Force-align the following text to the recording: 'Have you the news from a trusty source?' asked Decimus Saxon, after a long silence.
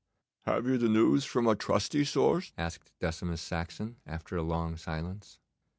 'Have 0.47 0.65
you 0.65 0.79
the 0.79 0.89
news 0.89 1.25
from 1.25 1.45
a 1.45 1.55
trusty 1.55 2.03
source?' 2.03 2.53
asked 2.57 2.91
Decimus 2.99 3.39
Saxon, 3.39 3.97
after 4.07 4.35
a 4.35 4.41
long 4.41 4.75
silence. 4.75 5.37